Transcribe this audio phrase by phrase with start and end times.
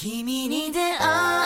[0.00, 1.37] 君に出会う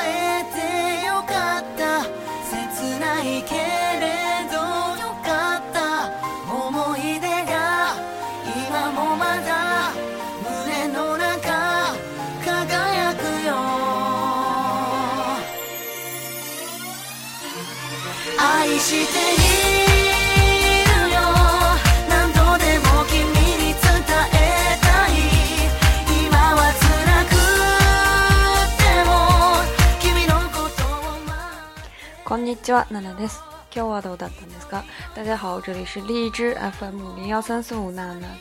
[32.62, 33.40] ちは、ナナです。
[33.74, 34.84] 今日はどうだったんですか？
[35.16, 37.60] 大家好，这里是荔枝 FM 零幺三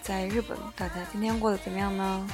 [0.04, 2.28] 在日本，大家今天过得怎么样呢？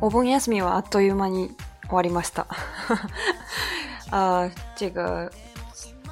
[0.00, 1.48] お盆休みはあっという間に
[1.88, 2.46] 終わりました
[4.12, 5.32] あ、这个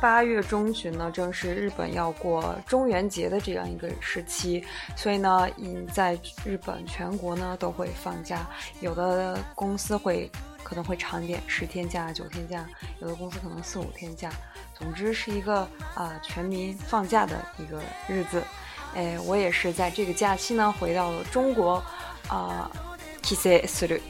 [0.01, 4.65] 八月中旬呢，正是日本要过中元节的这样一个时期，
[4.97, 8.47] 所以呢，嗯，在日本全国呢都会放假，
[8.81, 10.31] 有的公司会
[10.63, 12.65] 可能会长一点，十天假、九天假，
[13.01, 14.31] 有的公司可能四五天假，
[14.77, 18.43] 总之是一个啊，全民放假的一个日子。
[18.95, 21.83] 哎，我也是在这个假期呢回到了中国，
[22.29, 22.71] 啊
[23.23, 24.01] ，kise suru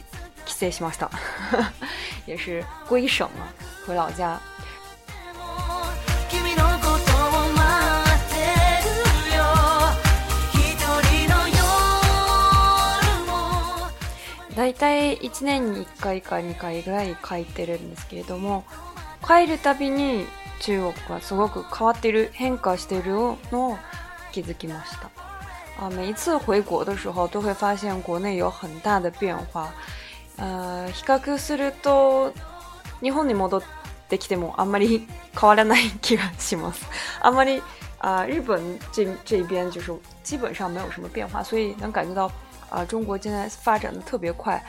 [0.46, 1.72] kise s m a s t 哈，
[2.26, 3.48] 也是归省了，
[3.86, 4.38] 回老家。
[14.56, 18.64] 大体1年に1回か2回ぐらい書いてるんですけれども
[19.26, 20.26] 帰るたびに
[20.60, 23.38] 中国はすごく変わってる変化してるのを
[24.32, 25.10] 気づきました
[25.84, 29.68] 啊，每一次回国的时候，都会发现国内有很大的变化。
[30.36, 32.32] 呃、比較すると
[33.02, 33.62] 日本に戻っ
[34.08, 36.86] てきてもあんまり変わらない気がします。
[37.20, 37.60] あんまり
[37.98, 38.60] 啊、呃，日本
[38.92, 42.30] 这这边就是基本上没有什么变化，所以能感觉到
[42.74, 44.60] 啊，中国现在发展的特别快，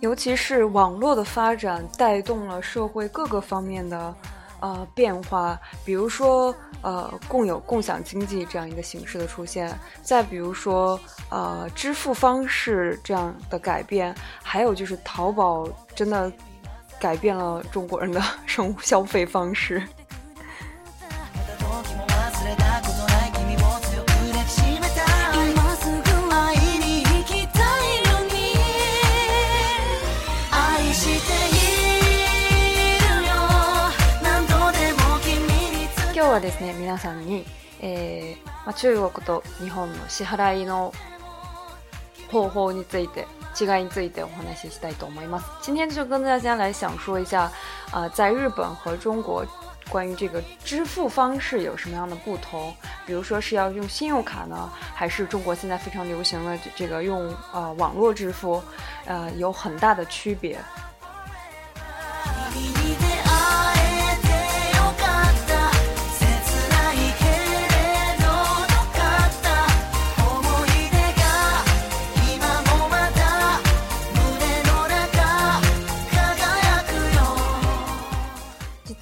[0.00, 4.14] 尤其是网络的发展带动了社会各个方面的
[4.60, 10.98] 呃变化，比如说呃共有共享经济这样一个形式的出现，再比如说
[11.30, 16.32] 呃支付方式这样的改变，还有就是淘宝真的
[16.98, 19.82] 改变了中国人的 生消费方式。
[36.38, 37.44] はですね皆さんに、
[37.80, 40.92] えー、まあ、中国と日本の支払いの
[42.30, 43.26] 方法について
[43.60, 45.48] 違いについてお話ししたいと思います。
[45.66, 47.50] 今天就跟大家来想说一下，
[47.92, 49.44] 呃，在日本和中国
[49.88, 52.72] 关于这个支付方式有什么样的不同？
[53.04, 58.62] 比如说是要用信用卡呢，还是中国现在非常流行的这个用呃网络支付？
[59.06, 60.56] 呃，有很大的区别。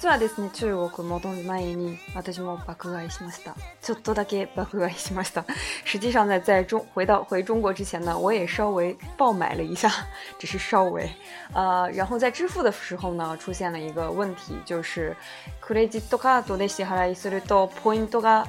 [0.07, 3.55] はですね、中国戻る前に私も爆買いしました。
[3.81, 5.45] ちょっとだけ爆買いしました。
[5.85, 9.89] 实际上呢，在中回到回中国之前呢，我也稍微爆买了一下，
[10.39, 11.09] 只是稍微。
[11.53, 15.15] 呃，然后在支付的时候呢，出现了一个问题，就是
[15.61, 18.47] クレジットカードで支払いするとポイントが。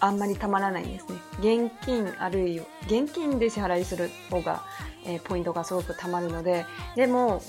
[0.00, 4.62] あんまりたまらないんですね現金あるいは現金で支払いする方が、
[5.06, 6.64] えー、ポイントがすごくたまるので
[6.96, 7.40] でも、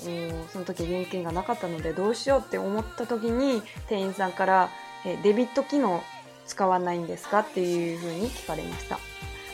[0.52, 4.68] その時現金がなかったのでどうしようって思った時に店員さんから、
[5.04, 6.02] えー、デビット機能
[6.46, 8.98] 使わないんですかっていうふうに聞かれました。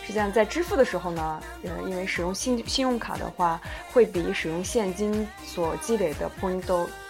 [0.07, 3.61] 实际上，在支付的时候呢，呃，因为使用信信用卡的话，
[3.93, 6.63] 会比使用现金所积累的 point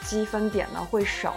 [0.02, 1.32] 积分点呢会少。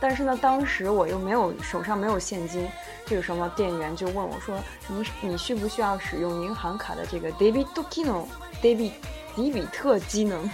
[0.00, 2.66] 但是呢，当时我又没有手上没有现金，
[3.06, 4.58] 这个时候店员就问我说
[4.88, 7.66] ：“你你需不需要使用银行卡的这个 debit
[8.04, 8.28] n o
[8.60, 8.94] d e b i t
[9.36, 10.48] 迪比特機能？”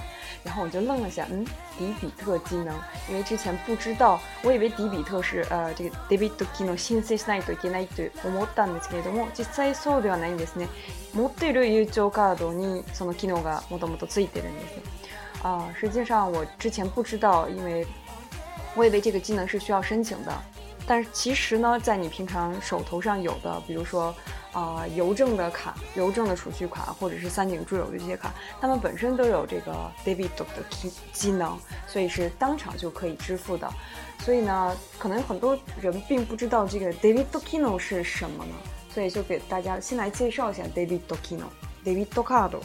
[0.44, 1.47] 然后我就愣了下，嗯，
[1.79, 2.75] 迪比特機能，
[3.09, 10.67] 因为之前不知道，我以为迪比特是呃这个 debit 機能申請しないといけないと思ったんですけども，実際そうではないんですね。
[11.15, 15.44] 持ってる有張カードにその機能がもともとついてるんです。
[15.44, 17.87] 啊，实际上我之前不知道，因为。
[18.74, 20.32] 我以为这个技能是需要申请的，
[20.86, 24.14] 但是其实呢，在你平常手头上有的，比如说，
[24.50, 28.32] 啊，邮政的卡、邮政的储蓄卡，或者是三井住友的这些卡，
[28.62, 33.70] 它们本身都有这个 debit token 技能，所以是当场就可以支付的。
[34.20, 38.52] 所以呢，可能很多人并不知道这个 debit t o k i n o 是什么呢？
[38.88, 41.48] 所以就给大家先来介绍一下 debit t o k i n o
[41.84, 42.58] debit card。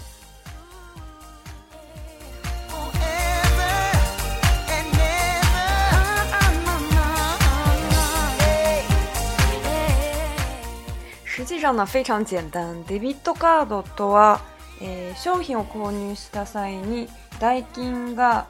[11.47, 12.75] 际上呢非常简单。
[12.85, 14.41] デビットカードとは、
[14.81, 17.07] えー、商品を購入した際に
[17.39, 18.47] 代金が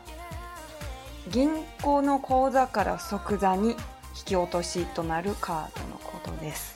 [1.29, 3.73] 銀行の口座から即座に
[4.15, 6.73] 引き落としとなるカードのことです。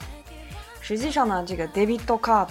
[0.80, 2.48] 实际上呢，这个 debit card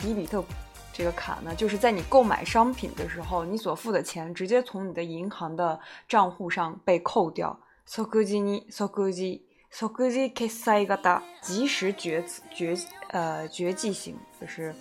[0.00, 0.44] 迪比特
[0.92, 7.58] 这个卡呢，就是在你购买商品的时候，你所付的钱直接从你的银行的账户上被扣掉。
[7.86, 9.40] 即時に即時
[9.76, 10.98] 即時決裁型，
[11.42, 12.24] 即时决
[12.54, 12.76] 决
[13.08, 14.72] 呃决计型，就是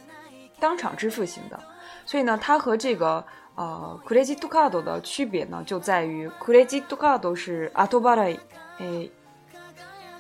[0.60, 1.60] 当场支付型的。
[2.06, 3.26] 所以呢，它和这个
[3.56, 8.40] 呃 credit card 的区别呢，就在于 credit card 是 a t o b a r y
[8.78, 9.12] 诶，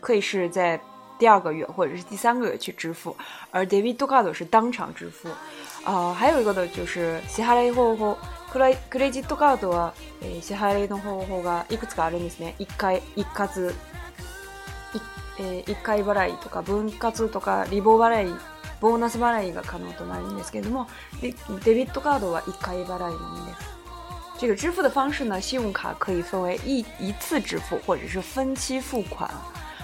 [0.02, 0.80] 可以是在
[1.20, 3.16] 第二个月或者是第三个月去支付，
[3.52, 5.30] 而 debit card 是当场支付。
[5.86, 8.18] 呃，还有一个呢，就是支払い方法。
[8.52, 12.54] クレクレジットカードは、えー、支払いの方法がいくつかあるんですね。
[12.60, 13.48] 一回、一括
[15.40, 18.36] えー、1回払いとか分割とかリボ払い
[18.82, 20.88] ボーナス払いが可能となるんですけれども
[21.22, 21.32] デ
[21.64, 23.74] デビットカードは1回払いのみです。
[24.40, 29.30] 这个支付的方式呢，信用卡可以分为一一次支付，或者是分期付款，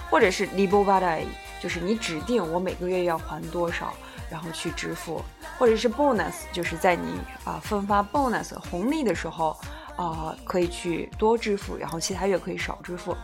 [0.10, 1.28] 或者是 libo b a d a
[1.62, 3.94] 就是你指定我每个月要还多少，
[4.30, 5.22] 然后去支付，
[5.58, 7.12] 或者是 bonus，就是在你
[7.46, 9.52] 啊、呃、分发 bonus 红利的时候，
[9.96, 13.16] 啊、呃、可以去多支付，然后其他月可以少支付。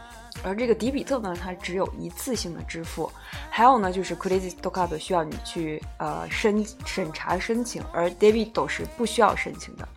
[0.43, 3.07] 而这个迪比特呢，它只有一次性的支付；
[3.49, 9.87] 还有呢，就是 credit card 需要你去呃申审查申请，而 debit 是不需要申请的。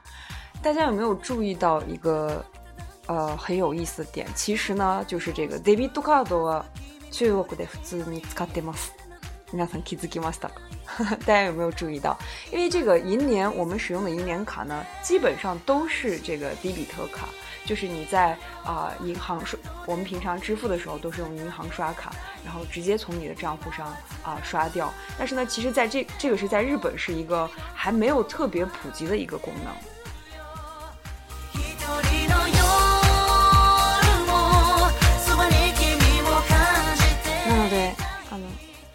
[0.62, 2.44] 大家有没有注意到一个
[3.06, 4.26] 呃很有意思的点？
[4.35, 6.62] 其实呢，就是这个 debit card を
[7.11, 8.93] 中国で普通に使ってます。
[9.50, 10.50] 皆さん気づきました？
[11.26, 12.19] 大家有没有注意到？
[12.52, 17.29] 因为这个银联，我们使用的银联卡呢，基本上都是这个迪比特卡。
[17.64, 22.12] 就是你在啊银行刷，我们平常支付的时候都是用银行刷卡，
[22.44, 23.87] 然后直接从你的账户上
[24.22, 24.93] 啊刷掉。
[25.19, 29.72] 但是呢，其实在这这个是在日本是一个还没有特别普及的一个功能。
[37.49, 37.94] なので、
[38.31, 38.46] あの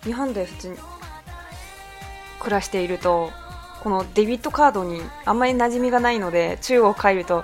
[0.04, 0.77] 日本で普通に
[2.39, 3.31] 暮らしていると、
[3.81, 7.44] このデビットカードにあまり馴染みがないので、中国帰ると。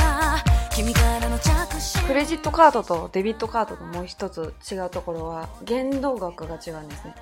[0.83, 0.87] ジ
[2.37, 7.13] ットカードとデビットカードのもう一つ違うところは限度額が違うんですね。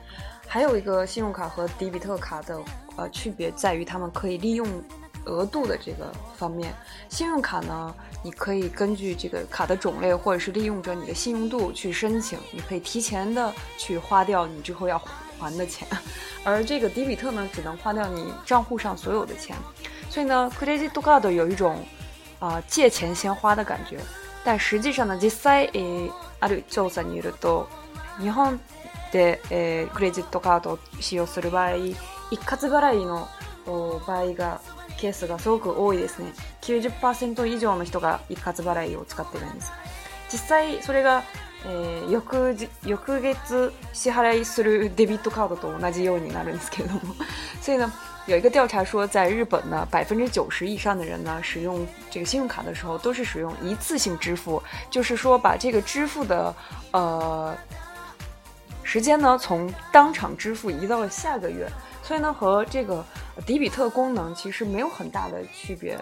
[0.48, 2.58] 还有，信用卡和 d e b i 卡的
[2.96, 4.66] 呃区别在于，它们可以利用
[5.26, 6.06] 额度的这个
[6.38, 6.74] 方面。
[7.10, 14.98] 信用卡呢，你可以根据这个卡的种类或者是利用着你的信用度去申请，你可以提前的去花掉你之后要
[15.38, 15.86] 还的钱，
[16.46, 19.56] 而这个 d e b i 呢，只能花掉你账户上所有的钱。
[20.10, 21.86] 所以呢，credit カード有一种
[22.42, 24.00] あ、借钱先花的感觉。
[24.44, 27.68] 但实际上呢、実際、えある調査によると、
[28.20, 28.60] 日本
[29.12, 31.76] で、えクレジットカードを使用する場合、
[32.32, 33.28] 一括払いの
[33.66, 34.62] 場合が、
[34.98, 36.34] ケースがすごく多いですね。
[36.62, 39.72] 90%以上の人が一括払いを使っているんです。
[40.32, 41.24] 実際、それが、
[41.66, 42.56] えー、翌
[42.86, 47.16] 翌月支払いするデビットカードと同じようになるんですけれども
[47.62, 47.90] そういうの
[48.30, 56.56] 有一个调查说，在日本呢，百分之九十以上的人呢，使用这个信用卡的时候都是使用一次性支付，就是说把这个支付的
[56.92, 57.58] 呃
[58.84, 61.68] 时间呢，从当场支付移到了下个月，
[62.04, 63.04] 所以呢，和这个
[63.48, 65.98] 迪比特功能其实没有很大的区别。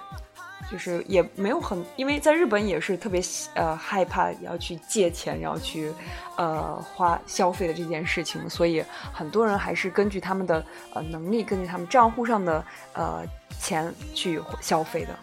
[0.70, 3.22] 就是也没有很，因为在日本也是特别
[3.56, 5.92] 呃害怕要去借钱，要去
[6.38, 8.84] 呃花消费的这件事情，所以
[9.14, 13.24] 很多人还是根据他们的呃能力，根据他们账户上的呃
[13.60, 15.20] 钱去消费的。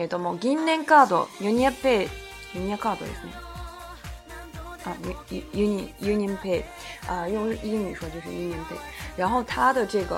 [0.00, 2.04] けれども銀聯カード、ユニ i ペ
[2.54, 3.32] イ、ユニ y カードですね。
[4.86, 4.94] あ、
[5.52, 6.64] ユニ、UnionPay，
[7.30, 8.80] 用英文说就是 UnionPay。
[9.18, 10.16] 然后它的这个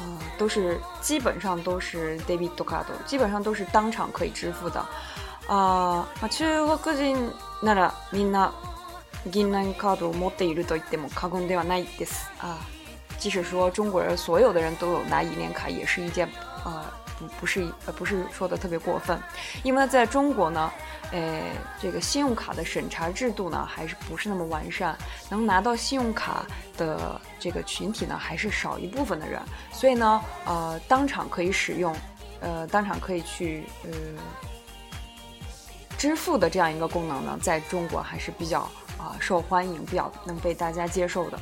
[0.00, 4.84] 呃都是基本上都是 debit card，基本上都是当场可以支付的。
[5.46, 7.14] 啊，中国人
[7.62, 8.50] ならみんな
[9.30, 12.28] 銀聯カードを持っていると言っても過言ではないです。
[12.40, 12.58] 啊，
[13.20, 16.28] 即使说中国人所有的人都有拿银联卡，也是一件
[16.64, 16.98] 啊。
[17.40, 19.20] 不是呃，不是说的特别过分，
[19.62, 20.70] 因为在中国呢，
[21.10, 21.42] 呃，
[21.80, 24.96] 这个信用卡的审查制度呢，还是不是那么完善，
[25.28, 26.44] 能拿到信用卡
[26.76, 29.40] 的这个群体呢，还是少一部分的人，
[29.72, 31.94] 所以呢，呃，当场可以使用，
[32.40, 33.90] 呃，当场可以去呃
[35.98, 38.60] 支付的这样一个功能呢，在中国还是比较
[38.98, 41.38] 啊受欢迎，比较能被大家接受的。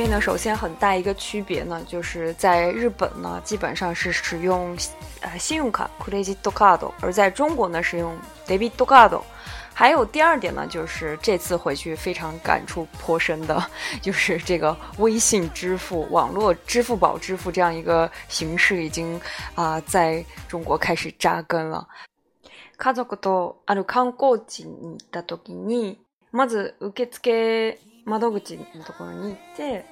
[0.00, 4.74] 所以呢，首先很大一个区别呢，就是在日本呢，基本上是使用
[5.20, 8.16] 呃信用卡 （credit card），而在中国呢，使用
[8.46, 9.20] debit card。
[9.74, 13.62] 还有第二点呢，就是这次回去非常感触颇深的，
[14.00, 19.20] 就是这个微信支付、网络支付宝支付这样一个形式，已经
[19.54, 21.86] 啊在中国开始扎根了。
[28.06, 29.84] 窓口のところに行って、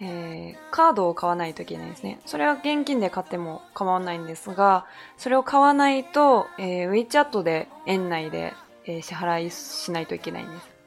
[0.00, 2.20] えー、カードを買わないといけないですね。
[2.26, 4.86] それは現金で買っても構わないんですが、
[5.16, 8.52] それを買わないと、えー、WeChat で園内で、
[8.86, 10.77] えー、支払いしないといけないんです。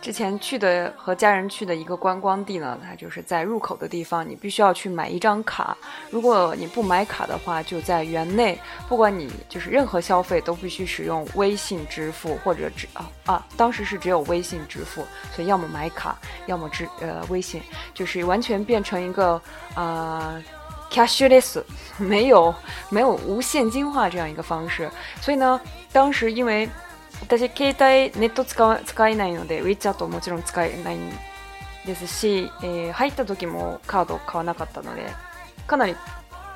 [0.00, 5.76] 之前去的和家人去的一个观光地呢，它就是在入口的地方，你必须要去买一张卡。
[6.10, 17.60] 如果你不买卡的话，就在园内，不管你就是任何消费，都必须使用微信支付或者只啊啊，当时是只有微信支付，所以要么买卡，要么支呃微信，
[17.92, 19.40] 就是完全变成一个
[19.74, 20.40] 啊
[20.92, 21.60] cashless，
[21.98, 22.54] 没有
[22.88, 24.88] 没有无现金化这样一个方式。
[25.20, 25.60] 所以呢，
[25.92, 26.68] 当时因为。
[27.22, 31.10] 私携帯ネット使使えないので WeChat もちろん使えないん
[31.86, 35.06] ですし、えー、入った時もカード買わなかったので
[35.66, 35.96] かなり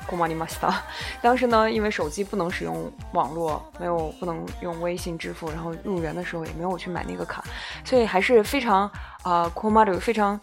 [0.07, 0.83] 困りました。
[1.23, 7.41] 当時呢，因为手机不能使用网络，没有不能用微信支付，然后入园的时候也没有去买那个卡，
[7.85, 8.89] 所以还是非常
[9.25, 10.37] 呃、困る非常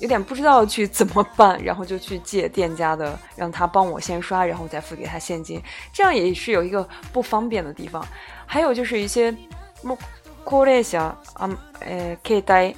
[0.00, 8.02] 有点不知道去怎么办，然后就去借店家的，让他帮我先刷，然后再付给他现金，这样也是有一个不方便的地方。
[8.46, 9.30] 还有就是一些
[9.84, 9.96] も
[10.42, 11.48] 高齢者あ、
[11.86, 12.74] え携帯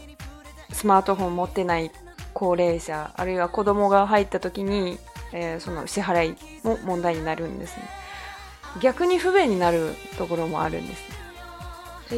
[0.74, 1.90] スマートフォン持ってない
[2.34, 4.98] 高齢者あるいは子供が入った時に、
[5.32, 7.82] えー、その支払いも問題になるんですね。
[8.80, 11.21] 逆に不便になるところもあるんです。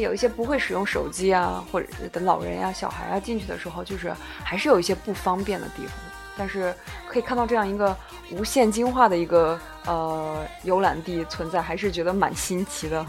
[0.01, 5.93] 有一些不会使用手机啊，或者的老人呀、小孩啊进去的时候，就是还是有一些不方便的地方。
[6.37, 6.75] 但是
[7.07, 7.95] 可以看到这样一个
[8.31, 13.05] 无限进化的一个呃游览地存在，还是觉得蛮新奇的。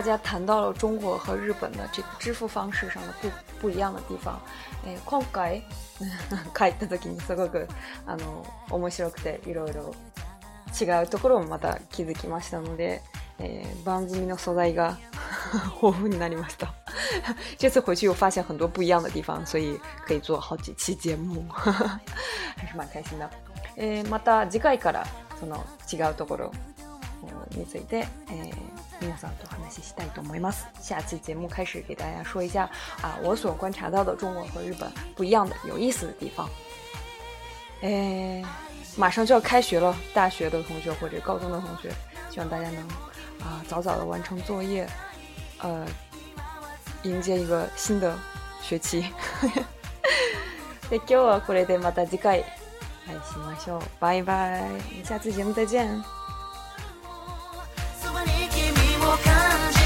[0.00, 3.28] 大家谈到了中国和日本的这个支付方式上的不
[3.60, 4.40] 不一样的地方。
[4.86, 5.62] 哎，今回、
[6.30, 7.66] 今回的このゲスト
[8.06, 9.92] あの面白くていろいろ
[10.72, 13.02] 違うところもまた気づきましたので、
[13.84, 14.96] 番組の素材が
[15.82, 16.56] 豊富にあります。
[17.58, 23.28] 这次回去又发现很多不一样的地方，所以可以做好几期节目，还 是蛮开心的。
[23.76, 25.06] え、また次回から
[25.38, 26.50] その違うところ
[27.50, 28.50] について、え。
[29.06, 30.62] 面色都很难，信息带动没ます。
[30.80, 32.68] 下期节目开始，给大家说一下
[33.02, 36.48] 啊，我所观察到的中国和日本不一样的有意思的地方。
[37.82, 38.42] 哎，
[38.96, 41.90] 马上就要开学了，大学的同学或者高中的同学，
[42.30, 42.76] 希望大家能
[43.46, 44.86] 啊早早的完成作业，
[45.60, 45.86] 呃，
[47.02, 48.14] 迎接一个新的
[48.62, 49.04] 学期。
[50.90, 51.14] 今天
[51.46, 51.74] 是
[55.04, 56.19] 下次节目再见。
[59.22, 59.79] come